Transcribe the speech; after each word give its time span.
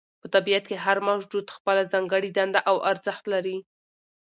په 0.21 0.27
طبیعت 0.35 0.63
کې 0.69 0.83
هر 0.85 0.97
موجود 1.07 1.45
خپله 1.55 1.81
ځانګړې 1.93 2.29
دنده 2.37 2.59
او 2.69 2.75
ارزښت 2.91 3.23
لري. 3.33 3.57